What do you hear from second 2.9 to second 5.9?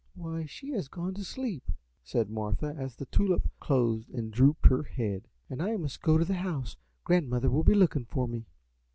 the Tulip closed and drooped her head, "and I